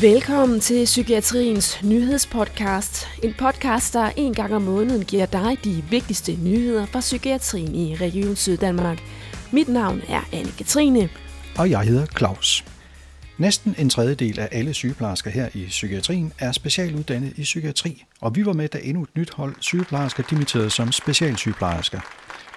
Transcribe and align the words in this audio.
Velkommen 0.00 0.60
til 0.60 0.84
Psykiatriens 0.84 1.82
nyhedspodcast. 1.82 3.06
En 3.22 3.34
podcast, 3.38 3.94
der 3.94 4.10
en 4.16 4.34
gang 4.34 4.54
om 4.54 4.62
måneden 4.62 5.04
giver 5.04 5.26
dig 5.26 5.58
de 5.64 5.84
vigtigste 5.90 6.36
nyheder 6.36 6.86
fra 6.86 7.00
psykiatrien 7.00 7.74
i 7.74 7.96
Region 7.96 8.36
Syddanmark. 8.36 9.02
Mit 9.52 9.68
navn 9.68 10.02
er 10.08 10.20
Anne-Katrine. 10.20 11.08
Og 11.58 11.70
jeg 11.70 11.80
hedder 11.80 12.06
Claus. 12.06 12.64
Næsten 13.38 13.74
en 13.78 13.90
tredjedel 13.90 14.38
af 14.38 14.48
alle 14.52 14.74
sygeplejersker 14.74 15.30
her 15.30 15.48
i 15.54 15.66
psykiatrien 15.68 16.32
er 16.38 16.52
specialuddannet 16.52 17.32
i 17.36 17.42
psykiatri, 17.42 18.04
og 18.20 18.36
vi 18.36 18.46
var 18.46 18.52
med, 18.52 18.68
da 18.68 18.78
endnu 18.82 19.02
et 19.02 19.16
nyt 19.16 19.30
hold 19.34 19.54
sygeplejersker 19.60 20.22
dimitterede 20.30 20.70
som 20.70 20.92
specialsygeplejersker. 20.92 22.00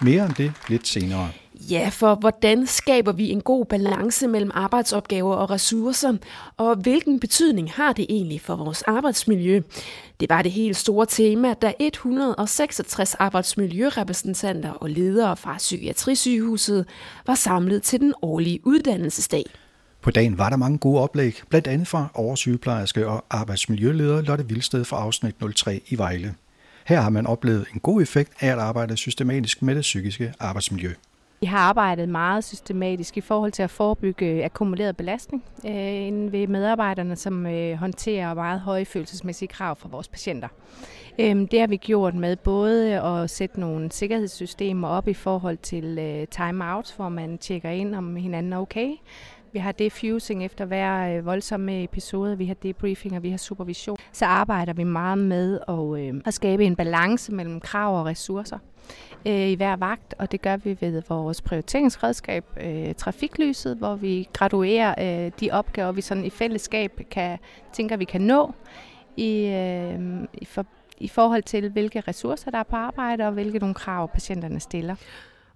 Mere 0.02 0.22
om 0.24 0.34
det 0.34 0.54
lidt 0.70 0.88
senere. 0.88 1.30
Ja, 1.70 1.90
for 1.92 2.16
hvordan 2.16 2.68
skaber 2.68 3.12
vi 3.12 3.30
en 3.30 3.42
god 3.42 3.66
balance 3.66 4.28
mellem 4.28 4.52
arbejdsopgaver 4.54 5.36
og 5.36 5.50
ressourcer, 5.50 6.18
og 6.58 6.76
hvilken 6.76 7.20
betydning 7.20 7.72
har 7.72 7.94
det 7.94 8.06
egentlig 8.10 8.42
for 8.42 8.56
vores 8.56 8.82
arbejdsmiljø? 8.82 9.62
Det 10.20 10.30
var 10.30 10.42
det 10.42 10.52
helt 10.52 10.78
store 10.78 11.06
tema, 11.06 11.54
da 11.54 11.74
166 11.80 13.14
arbejdsmiljørepræsentanter 13.14 14.70
og 14.70 14.90
ledere 14.90 15.38
fra 15.38 15.58
Psykiatrisygehuset 15.58 16.86
var 17.28 17.36
samlet 17.36 17.84
til 17.84 18.00
den 18.00 18.14
årlige 18.22 18.60
uddannelsesdag. 18.64 19.46
På 20.02 20.12
dagen 20.12 20.38
var 20.38 20.50
der 20.50 20.58
mange 20.58 20.78
gode 20.78 21.02
oplæg, 21.02 21.42
blandt 21.50 21.68
andet 21.68 21.88
fra 21.88 22.08
oversygeplejerske 22.14 23.08
og 23.08 23.26
arbejdsmiljøleder 23.30 24.22
Lotte 24.22 24.48
Vilsted 24.48 24.84
fra 24.84 24.98
afsnit 24.98 25.36
03 25.56 25.82
i 25.88 25.98
Vejle. 25.98 26.36
Her 26.86 27.02
har 27.02 27.10
man 27.10 27.28
oplevet 27.28 27.66
en 27.74 27.80
god 27.80 28.02
effekt 28.02 28.32
af 28.40 28.48
at 28.48 28.60
arbejde 28.60 28.98
systematisk 28.98 29.62
med 29.62 29.76
det 29.76 29.82
psykiske 29.82 30.34
arbejdsmiljø. 30.40 30.94
Vi 31.42 31.46
har 31.46 31.58
arbejdet 31.58 32.10
meget 32.10 32.44
systematisk 32.44 33.18
i 33.18 33.22
forhold 33.22 33.52
til 33.52 33.64
at 33.64 33.70
forebygge 33.70 34.26
øh, 34.26 34.46
akkumuleret 34.46 34.98
belastning 34.98 35.44
øh, 35.66 36.32
ved 36.32 36.48
medarbejderne, 36.48 37.16
som 37.16 37.46
øh, 37.46 37.74
håndterer 37.74 38.34
meget 38.34 38.60
høje 38.60 38.86
følelsesmæssige 38.86 39.48
krav 39.48 39.76
fra 39.76 39.90
vores 39.92 40.08
patienter. 40.08 40.48
Øh, 41.20 41.36
det 41.52 41.60
har 41.60 41.68
vi 41.68 41.78
gjort 41.78 42.16
med 42.16 42.36
både 42.36 42.92
øh, 42.92 43.24
at 43.24 43.30
sætte 43.30 43.60
nogle 43.60 43.92
sikkerhedssystemer 43.92 44.88
op 44.88 45.08
i 45.08 45.14
forhold 45.14 45.58
til 45.58 45.98
øh, 46.00 46.28
timeout, 46.28 46.94
hvor 46.96 47.10
man 47.10 47.38
tjekker 47.38 47.70
ind, 47.70 47.96
om 47.96 48.16
hinanden 48.16 48.54
er 48.54 48.58
okay. 48.58 48.90
Vi 49.54 49.60
har 49.60 49.72
defusing 49.72 50.46
efter 50.46 50.66
hver 50.66 51.18
øh, 51.18 51.26
voldsomme 51.26 51.84
episode, 51.84 52.38
vi 52.38 52.46
har 52.46 52.54
debriefing 52.54 53.16
og 53.18 53.24
vi 53.24 53.30
har 53.30 53.38
supervision. 53.38 53.98
Så 54.12 54.26
arbejder 54.26 54.74
vi 54.74 54.84
meget 54.84 55.18
med 55.18 55.60
at, 55.68 56.00
øh, 56.00 56.22
at 56.26 56.34
skabe 56.34 56.66
en 56.66 56.76
balance 56.76 57.32
mellem 57.32 57.60
krav 57.60 58.00
og 58.00 58.06
ressourcer 58.06 58.58
øh, 59.26 59.50
i 59.50 59.54
hver 59.54 59.76
vagt, 59.76 60.14
og 60.20 60.32
det 60.32 60.42
gør 60.42 60.58
vi 60.58 60.78
ved 60.80 61.02
vores 61.10 61.42
prioriteringsredskab, 61.42 62.46
øh, 62.62 62.96
trafiklyset, 62.96 63.78
hvor 63.78 63.96
vi 63.96 64.28
graduerer 64.34 65.26
øh, 65.26 65.32
de 65.40 65.52
opgaver, 65.52 65.92
vi 65.92 66.02
sådan 66.02 66.26
i 66.26 66.30
fællesskab 66.30 67.02
kan, 67.12 67.40
tænker, 67.74 67.98
vi 67.98 68.06
kan 68.06 68.22
nå 68.22 68.54
i, 69.18 69.46
øh, 69.46 70.00
i, 70.34 70.46
for, 70.46 70.66
i 70.98 71.08
forhold 71.08 71.44
til, 71.44 71.70
hvilke 71.70 72.00
ressourcer 72.00 72.52
der 72.52 72.58
er 72.58 72.64
på 72.64 72.76
arbejde, 72.76 73.28
og 73.28 73.32
hvilke 73.32 73.60
nogle 73.60 73.76
krav 73.76 74.12
patienterne 74.14 74.60
stiller. 74.60 74.96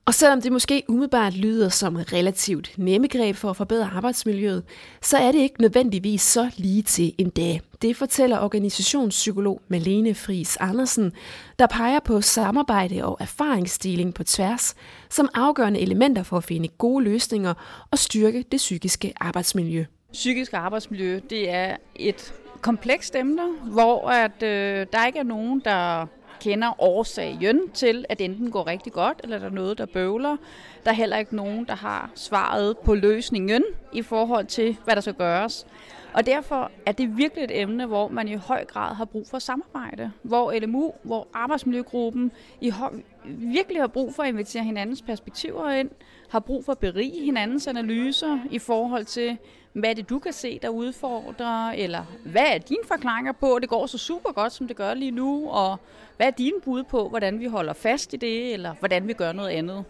Og 0.07 0.13
selvom 0.13 0.41
det 0.41 0.51
måske 0.51 0.83
umiddelbart 0.87 1.33
lyder 1.33 1.69
som 1.69 1.97
et 1.97 2.13
relativt 2.13 2.73
nemme 2.77 3.07
greb 3.07 3.35
for 3.35 3.49
at 3.49 3.55
forbedre 3.55 3.89
arbejdsmiljøet, 3.93 4.63
så 5.01 5.17
er 5.17 5.31
det 5.31 5.39
ikke 5.39 5.61
nødvendigvis 5.61 6.21
så 6.21 6.49
lige 6.57 6.81
til 6.81 7.13
en 7.17 7.29
dag. 7.29 7.61
Det 7.81 7.97
fortæller 7.97 8.39
organisationspsykolog 8.39 9.61
Malene 9.67 10.15
Fris 10.15 10.57
Andersen, 10.57 11.13
der 11.59 11.67
peger 11.67 11.99
på 11.99 12.21
samarbejde 12.21 13.05
og 13.05 13.17
erfaringsdeling 13.19 14.13
på 14.13 14.23
tværs 14.23 14.75
som 15.09 15.29
afgørende 15.33 15.79
elementer 15.79 16.23
for 16.23 16.37
at 16.37 16.43
finde 16.43 16.67
gode 16.67 17.03
løsninger 17.03 17.53
og 17.91 17.97
styrke 17.97 18.45
det 18.51 18.57
psykiske 18.57 19.13
arbejdsmiljø. 19.19 19.85
Psykisk 20.13 20.53
arbejdsmiljø, 20.53 21.19
det 21.29 21.49
er 21.49 21.75
et 21.95 22.33
komplekst 22.61 23.15
emne, 23.15 23.41
hvor 23.71 24.09
at, 24.09 24.43
øh, 24.43 24.87
der 24.93 25.05
ikke 25.05 25.19
er 25.19 25.23
nogen, 25.23 25.61
der 25.65 26.05
kender 26.41 26.81
årsagen 26.81 27.69
til, 27.69 28.05
at 28.09 28.21
enten 28.21 28.51
går 28.51 28.67
rigtig 28.67 28.93
godt, 28.93 29.19
eller 29.23 29.39
der 29.39 29.45
er 29.45 29.49
noget, 29.49 29.77
der 29.77 29.85
bøvler. 29.85 30.37
Der 30.83 30.91
er 30.91 30.95
heller 30.95 31.17
ikke 31.17 31.35
nogen, 31.35 31.65
der 31.65 31.75
har 31.75 32.11
svaret 32.15 32.77
på 32.77 32.95
løsningen 32.95 33.63
i 33.93 34.01
forhold 34.01 34.45
til, 34.45 34.77
hvad 34.83 34.95
der 34.95 35.01
skal 35.01 35.13
gøres. 35.13 35.67
Og 36.13 36.25
derfor 36.25 36.71
er 36.85 36.91
det 36.91 37.17
virkelig 37.17 37.43
et 37.43 37.61
emne, 37.61 37.85
hvor 37.85 38.07
man 38.07 38.27
i 38.27 38.35
høj 38.35 38.65
grad 38.65 38.95
har 38.95 39.05
brug 39.05 39.27
for 39.27 39.39
samarbejde. 39.39 40.11
Hvor 40.21 40.59
LMU, 40.59 40.93
hvor 41.03 41.27
arbejdsmiljøgruppen 41.33 42.31
i 42.61 42.69
høj, 42.69 42.89
virkelig 43.25 43.81
har 43.81 43.87
brug 43.87 44.15
for 44.15 44.23
at 44.23 44.29
invitere 44.29 44.63
hinandens 44.63 45.01
perspektiver 45.01 45.71
ind, 45.71 45.89
har 46.29 46.39
brug 46.39 46.65
for 46.65 46.71
at 46.71 46.77
berige 46.77 47.25
hinandens 47.25 47.67
analyser 47.67 48.39
i 48.51 48.59
forhold 48.59 49.05
til, 49.05 49.37
hvad 49.75 49.89
er 49.89 49.93
det, 49.93 50.09
du 50.09 50.19
kan 50.19 50.33
se, 50.33 50.59
der 50.61 50.69
udfordrer, 50.69 51.71
eller 51.71 52.03
hvad 52.25 52.45
er 52.47 52.57
dine 52.57 52.83
forklaringer 52.87 53.31
på, 53.31 53.53
at 53.53 53.61
det 53.61 53.69
går 53.69 53.85
så 53.85 53.97
super 53.97 54.31
godt, 54.31 54.53
som 54.53 54.67
det 54.67 54.75
gør 54.75 54.93
lige 54.93 55.11
nu, 55.11 55.49
og 55.49 55.79
hvad 56.17 56.27
er 56.27 56.31
dine 56.31 56.61
bud 56.63 56.83
på, 56.83 57.09
hvordan 57.09 57.39
vi 57.39 57.45
holder 57.45 57.73
fast 57.73 58.13
i 58.13 58.17
det, 58.17 58.53
eller 58.53 58.75
hvordan 58.79 59.07
vi 59.07 59.13
gør 59.13 59.31
noget 59.31 59.49
andet? 59.49 59.83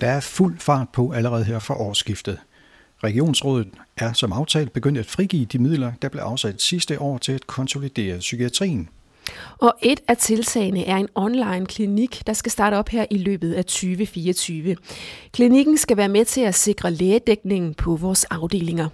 Der 0.00 0.06
er 0.06 0.20
fuld 0.20 0.58
fart 0.58 0.88
på 0.88 1.12
allerede 1.12 1.44
her 1.44 1.58
for 1.58 1.74
årsskiftet. 1.74 2.40
Regionsrådet 3.04 3.68
er 3.96 4.12
som 4.12 4.32
aftalt 4.32 4.72
begyndt 4.72 4.98
at 4.98 5.06
frigive 5.06 5.44
de 5.44 5.58
midler, 5.58 5.92
der 6.02 6.08
blev 6.08 6.22
afsat 6.22 6.62
sidste 6.62 7.00
år 7.00 7.18
til 7.18 7.32
at 7.32 7.46
konsolidere 7.46 8.18
psykiatrien. 8.18 8.88
Og 9.58 9.74
et 9.82 10.00
af 10.08 10.16
tiltagene 10.16 10.84
er 10.84 10.96
en 10.96 11.08
online 11.14 11.66
klinik, 11.66 12.26
der 12.26 12.32
skal 12.32 12.52
starte 12.52 12.74
op 12.74 12.88
her 12.88 13.06
i 13.10 13.18
løbet 13.18 13.52
af 13.52 13.64
2024. 13.64 14.76
Klinikken 15.32 15.76
skal 15.76 15.96
være 15.96 16.08
med 16.08 16.24
til 16.24 16.40
at 16.40 16.54
sikre 16.54 16.90
lægedækningen 16.90 17.74
på 17.74 17.96
vores 17.96 18.24
afdelinger. 18.24 18.88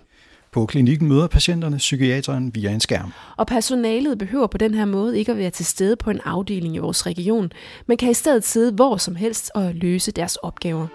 På 0.53 0.67
klinikken 0.67 1.09
møder 1.09 1.27
patienterne 1.27 1.77
psykiateren 1.77 2.55
via 2.55 2.71
en 2.71 2.81
skærm. 2.81 3.13
Og 3.37 3.47
personalet 3.47 4.19
behøver 4.19 4.47
på 4.47 4.59
den 4.59 4.75
her 4.75 4.85
måde 4.85 5.19
ikke 5.19 5.33
at 5.33 5.39
være 5.39 5.51
til 5.51 5.65
stede 5.65 5.97
på 5.97 6.11
en 6.11 6.21
afdeling 6.25 6.75
i 6.75 6.79
vores 6.79 7.07
region, 7.07 7.53
men 7.87 7.97
kan 7.97 8.11
i 8.11 8.15
stedet 8.15 8.45
sidde 8.45 8.73
hvor 8.73 8.97
som 8.97 9.17
helst 9.17 9.51
og 9.55 9.75
løse 9.75 10.13
deres 10.13 10.37
opgaver. 10.37 10.87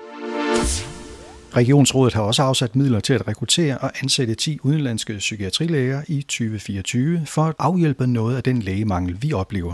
Regionsrådet 1.56 2.14
har 2.14 2.22
også 2.22 2.44
afsat 2.44 2.76
midler 2.76 3.00
til 3.00 3.14
at 3.14 3.28
rekruttere 3.28 3.78
og 3.78 3.92
ansætte 4.02 4.36
10 4.36 4.60
udenlandske 4.64 5.18
psykiatrilæger 5.18 6.02
i 6.08 6.22
2024 6.22 7.26
for 7.26 7.44
at 7.44 7.56
afhjælpe 7.60 8.08
noget 8.08 8.36
af 8.38 8.44
den 8.44 8.62
lægemangel, 8.62 9.18
vi 9.22 9.34
oplever. 9.34 9.74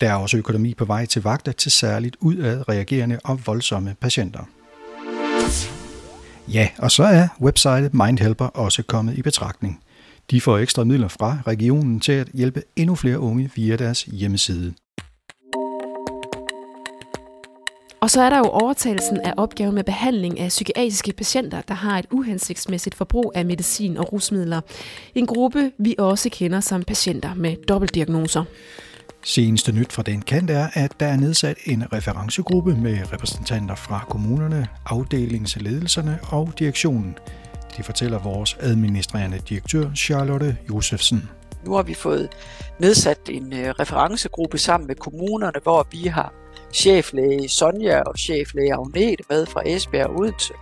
Der 0.00 0.10
er 0.10 0.14
også 0.14 0.36
økonomi 0.36 0.74
på 0.74 0.84
vej 0.84 1.06
til 1.06 1.22
vagter 1.22 1.52
til 1.52 1.70
særligt 1.70 2.16
udad 2.20 2.68
reagerende 2.68 3.18
og 3.24 3.46
voldsomme 3.46 3.96
patienter. 4.00 4.48
Ja, 6.48 6.68
og 6.78 6.90
så 6.90 7.02
er 7.02 7.28
websitet 7.40 7.94
Mindhelper 7.94 8.46
også 8.46 8.82
kommet 8.82 9.18
i 9.18 9.22
betragtning. 9.22 9.80
De 10.30 10.40
får 10.40 10.58
ekstra 10.58 10.84
midler 10.84 11.08
fra 11.08 11.38
regionen 11.46 12.00
til 12.00 12.12
at 12.12 12.28
hjælpe 12.34 12.62
endnu 12.76 12.94
flere 12.94 13.18
unge 13.18 13.50
via 13.54 13.76
deres 13.76 14.02
hjemmeside. 14.02 14.74
Og 18.00 18.10
så 18.10 18.22
er 18.22 18.30
der 18.30 18.38
jo 18.38 18.44
overtagelsen 18.44 19.20
af 19.20 19.34
opgaven 19.36 19.74
med 19.74 19.84
behandling 19.84 20.40
af 20.40 20.48
psykiatriske 20.48 21.12
patienter, 21.12 21.60
der 21.60 21.74
har 21.74 21.98
et 21.98 22.06
uhensigtsmæssigt 22.10 22.94
forbrug 22.94 23.32
af 23.34 23.46
medicin 23.46 23.96
og 23.96 24.12
rusmidler. 24.12 24.60
En 25.14 25.26
gruppe, 25.26 25.72
vi 25.78 25.94
også 25.98 26.28
kender 26.32 26.60
som 26.60 26.82
patienter 26.82 27.34
med 27.34 27.56
dobbeltdiagnoser. 27.68 28.44
Seneste 29.24 29.72
nyt 29.72 29.92
fra 29.92 30.02
den 30.02 30.22
kant 30.22 30.50
er, 30.50 30.68
at 30.72 31.00
der 31.00 31.06
er 31.06 31.16
nedsat 31.16 31.56
en 31.64 31.92
referencegruppe 31.92 32.74
med 32.76 33.12
repræsentanter 33.12 33.74
fra 33.74 34.04
kommunerne, 34.10 34.66
afdelingsledelserne 34.86 36.18
og 36.22 36.52
direktionen. 36.58 37.18
Det 37.76 37.84
fortæller 37.84 38.18
vores 38.18 38.56
administrerende 38.60 39.38
direktør 39.48 39.94
Charlotte 39.94 40.56
Josefsen. 40.68 41.28
Nu 41.64 41.72
har 41.72 41.82
vi 41.82 41.94
fået 41.94 42.28
nedsat 42.80 43.18
en 43.30 43.52
øh, 43.52 43.70
referencegruppe 43.70 44.58
sammen 44.58 44.86
med 44.86 44.94
kommunerne, 44.94 45.60
hvor 45.62 45.86
vi 45.92 46.06
har 46.06 46.32
cheflæge 46.72 47.48
Sonja 47.48 48.00
og 48.00 48.18
cheflæge 48.18 48.74
Agnete 48.74 49.24
med 49.30 49.46
fra 49.46 49.62
Esbjerg 49.66 50.06
og 50.06 50.18
Odense. 50.18 50.54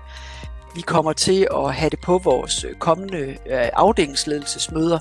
Vi 0.75 0.81
kommer 0.81 1.13
til 1.13 1.49
at 1.55 1.75
have 1.75 1.91
det 1.91 2.01
på 2.01 2.19
vores 2.19 2.65
øh, 2.65 2.75
kommende 2.75 3.19
øh, 3.19 3.69
afdelingsledelsesmøder 3.73 4.99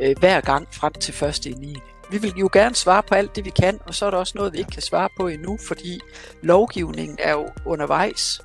øh, 0.00 0.16
hver 0.18 0.40
gang 0.40 0.68
frem 0.72 0.92
til 0.92 1.24
1. 1.24 1.46
i 1.46 1.52
9 1.52 1.76
vi 2.10 2.18
vil 2.18 2.32
jo 2.36 2.50
gerne 2.52 2.74
svare 2.74 3.02
på 3.02 3.14
alt 3.14 3.36
det, 3.36 3.44
vi 3.44 3.50
kan, 3.50 3.80
og 3.86 3.94
så 3.94 4.06
er 4.06 4.10
der 4.10 4.18
også 4.18 4.32
noget, 4.36 4.52
vi 4.52 4.58
ikke 4.58 4.70
kan 4.70 4.82
svare 4.82 5.08
på 5.16 5.28
endnu, 5.28 5.58
fordi 5.68 6.00
lovgivningen 6.42 7.18
er 7.22 7.32
jo 7.32 7.48
undervejs. 7.64 8.40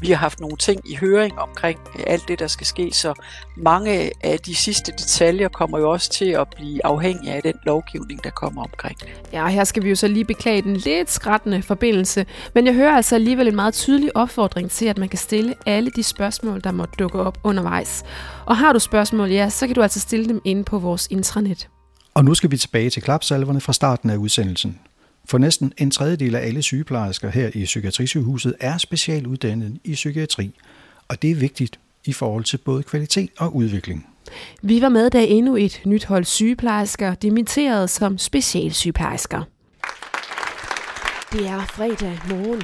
Vi 0.00 0.08
har 0.08 0.16
haft 0.16 0.40
nogle 0.40 0.56
ting 0.56 0.90
i 0.90 0.94
høring 0.94 1.38
omkring 1.38 1.78
øh, 1.98 2.04
alt 2.06 2.28
det, 2.28 2.38
der 2.38 2.46
skal 2.46 2.66
ske, 2.66 2.90
så 2.92 3.14
mange 3.56 4.10
af 4.20 4.38
de 4.38 4.54
sidste 4.54 4.92
detaljer 4.92 5.48
kommer 5.48 5.78
jo 5.78 5.90
også 5.90 6.10
til 6.10 6.24
at 6.24 6.48
blive 6.48 6.86
afhængige 6.86 7.32
af 7.32 7.42
den 7.42 7.54
lovgivning, 7.66 8.24
der 8.24 8.30
kommer 8.30 8.62
omkring. 8.62 8.98
Ja, 9.32 9.42
og 9.42 9.50
her 9.50 9.64
skal 9.64 9.82
vi 9.82 9.88
jo 9.88 9.94
så 9.94 10.08
lige 10.08 10.24
beklage 10.24 10.62
den 10.62 10.76
lidt 10.76 11.10
skrættende 11.10 11.62
forbindelse, 11.62 12.26
men 12.54 12.66
jeg 12.66 12.74
hører 12.74 12.96
altså 12.96 13.14
alligevel 13.14 13.48
en 13.48 13.56
meget 13.56 13.74
tydelig 13.74 14.16
opfordring 14.16 14.70
til, 14.70 14.86
at 14.86 14.98
man 14.98 15.08
kan 15.08 15.18
stille 15.18 15.54
alle 15.66 15.90
de 15.90 16.02
spørgsmål, 16.02 16.60
der 16.64 16.72
måtte 16.72 16.94
dukke 16.98 17.18
op 17.18 17.38
undervejs. 17.44 18.04
Og 18.46 18.56
har 18.56 18.72
du 18.72 18.78
spørgsmål, 18.78 19.30
ja, 19.30 19.48
så 19.48 19.66
kan 19.66 19.74
du 19.74 19.82
altså 19.82 20.00
stille 20.00 20.28
dem 20.28 20.40
inde 20.44 20.64
på 20.64 20.78
vores 20.78 21.06
intranet. 21.10 21.68
Og 22.14 22.24
nu 22.24 22.34
skal 22.34 22.50
vi 22.50 22.56
tilbage 22.56 22.90
til 22.90 23.02
klapsalverne 23.02 23.60
fra 23.60 23.72
starten 23.72 24.10
af 24.10 24.16
udsendelsen. 24.16 24.78
For 25.28 25.38
næsten 25.38 25.72
en 25.78 25.90
tredjedel 25.90 26.34
af 26.34 26.46
alle 26.46 26.62
sygeplejersker 26.62 27.30
her 27.30 27.50
i 27.54 27.64
Psykiatrisygehuset 27.64 28.54
er 28.60 28.78
specialuddannet 28.78 29.78
i 29.84 29.92
psykiatri. 29.92 30.50
Og 31.08 31.22
det 31.22 31.30
er 31.30 31.34
vigtigt, 31.34 31.80
i 32.04 32.12
forhold 32.12 32.44
til 32.44 32.56
både 32.56 32.82
kvalitet 32.82 33.30
og 33.38 33.56
udvikling. 33.56 34.06
Vi 34.62 34.82
var 34.82 34.88
med, 34.88 35.10
da 35.10 35.24
endnu 35.24 35.56
et 35.56 35.82
nyt 35.84 36.04
hold 36.04 36.24
sygeplejersker 36.24 37.14
dimitterede 37.14 37.88
som 37.88 38.18
specialsygeplejersker. 38.18 39.42
Det 41.32 41.46
er 41.46 41.66
fredag 41.66 42.18
morgen. 42.28 42.62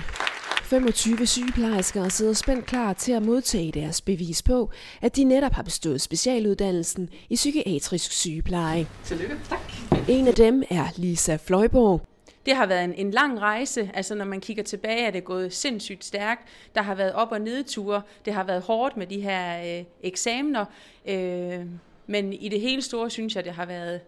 25 0.62 1.26
sygeplejersker 1.26 2.08
sidder 2.08 2.32
spændt 2.32 2.66
klar 2.66 2.92
til 2.92 3.12
at 3.12 3.22
modtage 3.22 3.72
deres 3.72 4.00
bevis 4.00 4.42
på, 4.42 4.70
at 5.00 5.16
de 5.16 5.24
netop 5.24 5.52
har 5.52 5.62
bestået 5.62 6.00
specialuddannelsen 6.00 7.08
i 7.30 7.34
psykiatrisk 7.34 8.12
sygepleje. 8.12 8.86
Tillykke. 9.04 9.36
Tak. 9.48 9.72
En 10.08 10.28
af 10.28 10.34
dem 10.34 10.62
er 10.70 10.86
Lisa 10.96 11.36
Fløjborg. 11.46 12.11
Det 12.46 12.56
har 12.56 12.66
været 12.66 12.84
en, 12.84 12.94
en 12.94 13.10
lang 13.10 13.40
rejse. 13.40 13.90
Altså 13.94 14.14
når 14.14 14.24
man 14.24 14.40
kigger 14.40 14.62
tilbage, 14.62 15.06
er 15.06 15.10
det 15.10 15.24
gået 15.24 15.52
sindssygt 15.52 16.04
stærkt. 16.04 16.48
Der 16.74 16.82
har 16.82 16.94
været 16.94 17.12
op- 17.12 17.32
og 17.32 17.40
nedture. 17.40 18.02
Det 18.24 18.32
har 18.32 18.44
været 18.44 18.62
hårdt 18.62 18.96
med 18.96 19.06
de 19.06 19.20
her 19.20 19.78
øh, 19.78 19.84
eksamener. 20.02 20.64
Øh, 21.06 21.66
men 22.06 22.32
i 22.32 22.48
det 22.48 22.60
hele 22.60 22.82
store 22.82 23.10
synes 23.10 23.36
jeg, 23.36 23.44
det 23.44 23.52
har 23.52 23.66
været, 23.66 24.00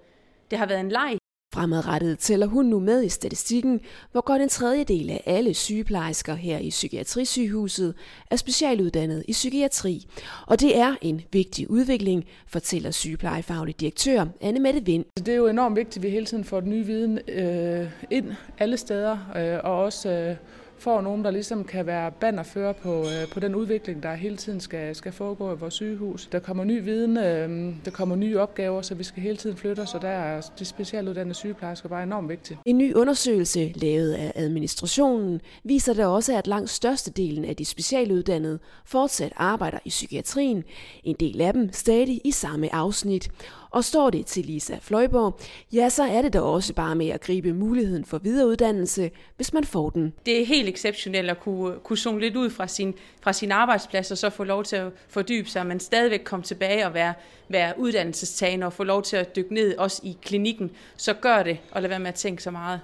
det 0.51 0.59
har 0.59 0.67
været 0.67 0.81
en 0.81 0.89
leg. 0.89 1.19
Fremadrettet 1.55 2.19
tæller 2.19 2.47
hun 2.47 2.67
nu 2.67 2.81
med 2.81 3.05
i 3.05 3.09
statistikken, 3.09 3.81
hvor 4.13 4.21
godt 4.21 4.43
en 4.43 4.49
tredjedel 4.49 5.11
af 5.11 5.23
alle 5.27 5.55
sygeplejersker 5.55 6.35
her 6.35 6.59
i 6.59 6.69
Psykiatrisygehuset 6.69 7.95
er 8.31 8.37
specialuddannet 8.37 9.25
i 9.29 9.33
psykiatri. 9.33 10.07
Og 10.47 10.61
det 10.61 10.79
er 10.79 10.95
en 11.03 11.23
vigtig 11.33 11.71
udvikling, 11.71 12.25
fortæller 12.47 12.91
sygeplejefaglig 12.91 13.81
direktør 13.81 14.27
Anne 14.41 14.61
Mette 14.61 14.85
Vind. 14.85 15.05
Det 15.17 15.29
er 15.29 15.37
jo 15.37 15.47
enormt 15.47 15.77
vigtigt, 15.77 15.97
at 15.97 16.03
vi 16.03 16.11
hele 16.11 16.27
tiden 16.27 16.45
får 16.45 16.61
den 16.61 16.71
nye 16.71 16.87
viden 16.87 17.19
øh, 17.29 17.91
ind 18.11 18.33
alle 18.59 18.77
steder, 18.77 19.19
øh, 19.37 19.61
og 19.65 19.83
også 19.83 20.11
øh, 20.11 20.37
får 20.79 21.01
nogen, 21.01 21.25
der 21.25 21.31
ligesom 21.31 21.65
kan 21.65 21.87
være 21.87 22.11
bannerfører 22.11 22.73
på, 22.73 23.03
øh, 23.03 23.29
på 23.33 23.41
den 23.41 23.55
udvikling, 23.55 24.03
der 24.03 24.15
hele 24.15 24.37
tiden 24.37 24.61
skal, 24.61 24.95
skal 24.95 25.13
foregå 25.13 25.53
i 25.53 25.57
vores 25.57 25.75
sygehus. 25.75 26.29
Der 26.33 26.39
kommer 26.39 26.65
ny 26.65 26.85
viden, 26.85 27.17
øh, 27.17 27.75
der 27.85 27.91
kommer 27.91 28.17
nye 28.17 28.39
opgaver, 28.39 28.83
så 28.83 28.95
vi 28.95 29.05
skal 29.05 29.23
hele 29.23 29.37
tiden 29.37 29.57
flytte 29.57 29.81
os, 29.81 29.95
og 29.95 30.03
der 30.03 30.09
er 30.09 30.41
de 30.59 30.65
specialuddannede 30.65 31.35
sygeplejersker 31.35 31.89
bare 31.89 32.03
enormt 32.03 32.29
vigtige. 32.29 32.59
En 32.65 32.79
ny 32.79 32.95
undersøgelse 32.95 33.73
lavet 33.75 34.13
af 34.13 34.33
administrationen 34.35 35.41
viser 35.65 35.95
da 35.95 36.07
også, 36.07 36.39
at 36.39 36.47
langt 36.47 36.71
størstedelen 36.71 37.45
af 37.45 37.57
de 37.57 37.65
specialuddannede 37.65 38.59
fortsat 38.85 39.33
arbejder 39.37 39.79
i 39.85 39.89
psykiatrien. 39.89 40.65
En 41.05 41.17
del 41.21 41.41
af 41.41 41.53
dem 41.53 41.73
stadig 41.73 42.21
i 42.25 42.31
samme 42.31 42.75
afsnit. 42.75 43.31
Og 43.71 43.85
står 43.85 44.11
det 44.11 44.27
til 44.27 44.45
Lisa 44.45 44.77
Fløjborg, 44.81 45.39
ja, 45.73 45.89
så 45.89 46.03
er 46.03 46.23
det 46.23 46.33
da 46.33 46.41
også 46.41 46.75
bare 46.75 46.95
med 46.95 47.09
at 47.09 47.21
gribe 47.21 47.53
muligheden 47.53 48.05
for 48.05 48.19
videreuddannelse, 48.19 49.11
hvis 49.37 49.53
man 49.53 49.65
får 49.65 49.91
den. 49.91 50.13
Det 50.27 50.41
er 50.41 50.47
helt 50.47 50.64
exceptionelt 50.69 51.31
at 51.31 51.41
kunne, 51.41 51.75
kunne 51.85 51.97
zoome 51.97 52.21
lidt 52.21 52.37
ud 52.37 52.51
fra 52.51 52.67
sin, 52.67 52.95
fra 53.23 53.33
sin 53.33 53.53
arbejdsplads, 53.53 54.11
og 54.11 54.19
så 54.19 54.31
få 54.31 54.45
lov 54.45 54.65
til 54.65 54.77
at 54.77 54.93
fordybe 55.09 55.49
sig, 55.49 55.67
men 55.67 55.81
stadigvæk 55.81 56.21
komme 56.25 56.43
tilbage 56.43 56.87
og 56.87 56.95
være, 56.95 57.15
være 57.49 57.75
uddannelsestagende 57.79 58.67
og 58.67 58.73
få 58.73 58.85
lov 58.85 59.03
til 59.03 59.17
at 59.17 59.37
dykke 59.37 59.55
ned 59.55 59.77
også 59.77 60.01
i 60.05 60.17
klinikken. 60.23 60.71
Så 60.97 61.15
gør 61.15 61.43
det, 61.43 61.59
og 61.71 61.83
lad 61.83 61.89
være 61.89 62.01
med 62.01 62.09
at 62.09 62.15
tænke 62.15 62.43
så 62.43 62.51
meget. 62.51 62.81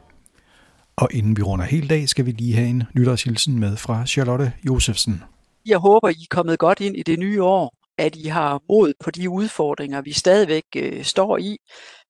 Og 0.97 1.09
inden 1.13 1.37
vi 1.37 1.43
runder 1.43 1.65
hele 1.65 1.89
dag, 1.89 2.09
skal 2.09 2.27
vi 2.27 2.31
lige 2.31 2.55
have 2.55 2.69
en 2.69 2.83
nytårshilsen 2.95 3.61
med 3.61 3.77
fra 3.77 4.07
Charlotte 4.07 4.53
Josefsen. 4.67 5.23
Jeg 5.67 5.79
håber, 5.79 6.09
I 6.09 6.13
er 6.13 6.27
kommet 6.31 6.59
godt 6.59 6.81
ind 6.81 6.97
i 6.97 7.03
det 7.03 7.19
nye 7.19 7.43
år 7.43 7.75
at 8.01 8.17
I 8.17 8.27
har 8.27 8.63
mod 8.69 8.93
på 9.05 9.11
de 9.11 9.31
udfordringer, 9.31 10.03
vi 10.03 10.13
stadigvæk 10.13 10.65
øh, 10.77 11.05
står 11.05 11.39
i, 11.39 11.57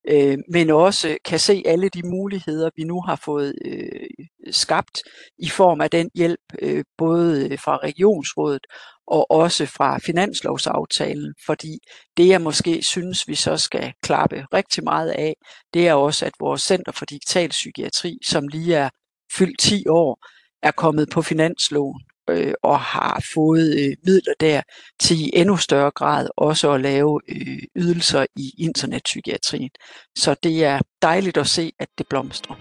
øh, 0.08 0.38
men 0.52 0.70
også 0.70 1.18
kan 1.24 1.38
se 1.38 1.62
alle 1.66 1.88
de 1.88 2.02
muligheder, 2.04 2.70
vi 2.76 2.84
nu 2.84 3.00
har 3.00 3.20
fået 3.24 3.54
øh, 3.64 4.08
skabt 4.50 5.02
i 5.38 5.48
form 5.48 5.80
af 5.80 5.90
den 5.90 6.10
hjælp, 6.14 6.40
øh, 6.62 6.84
både 6.98 7.48
øh, 7.50 7.58
fra 7.58 7.76
regionsrådet 7.76 8.66
og 9.06 9.30
også 9.30 9.66
fra 9.66 9.98
finanslovsaftalen, 9.98 11.34
fordi 11.46 11.78
det 12.16 12.28
jeg 12.28 12.40
måske 12.40 12.82
synes, 12.82 13.28
vi 13.28 13.34
så 13.34 13.56
skal 13.56 13.92
klappe 14.02 14.44
rigtig 14.52 14.84
meget 14.84 15.10
af, 15.10 15.34
det 15.74 15.88
er 15.88 15.94
også, 15.94 16.26
at 16.26 16.32
vores 16.40 16.62
Center 16.62 16.92
for 16.92 17.04
Digital 17.04 17.48
Psykiatri, 17.48 18.18
som 18.24 18.48
lige 18.48 18.74
er 18.74 18.90
fyldt 19.36 19.60
10 19.60 19.88
år, 19.88 20.26
er 20.62 20.70
kommet 20.70 21.10
på 21.10 21.22
finansloven 21.22 22.00
øh, 22.30 22.52
og 22.62 22.80
har 22.80 23.24
fået 23.34 23.74
øh, 23.80 23.96
midler 24.06 24.34
der 24.40 24.62
til 25.00 25.20
i 25.20 25.30
endnu 25.34 25.56
større 25.56 25.90
grad 25.90 26.28
også 26.36 26.72
at 26.72 26.80
lave 26.80 27.20
øh, 27.28 27.58
ydelser 27.76 28.26
i 28.36 28.52
internetpsykiatrien. 28.58 29.70
Så 30.18 30.34
det 30.42 30.64
er 30.64 30.80
dejligt 31.02 31.36
at 31.36 31.46
se, 31.46 31.72
at 31.78 31.88
det 31.98 32.06
blomstrer. 32.10 32.56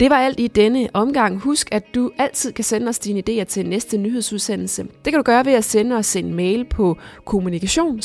Det 0.00 0.10
var 0.10 0.16
alt 0.16 0.40
i 0.40 0.46
denne 0.46 0.88
omgang. 0.94 1.40
Husk, 1.40 1.68
at 1.72 1.84
du 1.94 2.10
altid 2.18 2.52
kan 2.52 2.64
sende 2.64 2.88
os 2.88 2.98
dine 2.98 3.22
idéer 3.28 3.44
til 3.44 3.66
næste 3.66 3.98
nyhedsudsendelse. 3.98 4.82
Det 4.82 5.12
kan 5.12 5.14
du 5.14 5.22
gøre 5.22 5.44
ved 5.44 5.52
at 5.52 5.64
sende 5.64 5.96
os 5.96 6.16
en 6.16 6.34
mail 6.34 6.64
på 6.70 6.98
kommunikation 7.24 8.02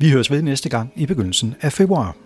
Vi 0.00 0.10
høres 0.10 0.30
ved 0.30 0.42
næste 0.42 0.68
gang 0.68 0.92
i 0.96 1.06
begyndelsen 1.06 1.54
af 1.60 1.72
februar. 1.72 2.23